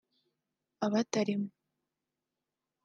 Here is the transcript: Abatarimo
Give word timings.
Abatarimo 0.85 1.47